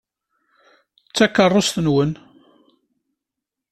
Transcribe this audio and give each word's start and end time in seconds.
D 1.09 1.13
takeṛṛust-nwent? 1.15 2.17